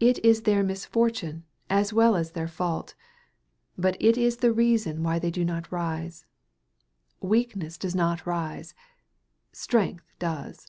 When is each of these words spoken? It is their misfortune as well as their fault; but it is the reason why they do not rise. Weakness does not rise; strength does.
It 0.00 0.24
is 0.24 0.44
their 0.44 0.62
misfortune 0.62 1.44
as 1.68 1.92
well 1.92 2.16
as 2.16 2.30
their 2.30 2.48
fault; 2.48 2.94
but 3.76 3.98
it 4.00 4.16
is 4.16 4.38
the 4.38 4.50
reason 4.50 5.02
why 5.02 5.18
they 5.18 5.30
do 5.30 5.44
not 5.44 5.70
rise. 5.70 6.24
Weakness 7.20 7.76
does 7.76 7.94
not 7.94 8.24
rise; 8.26 8.72
strength 9.52 10.06
does. 10.18 10.68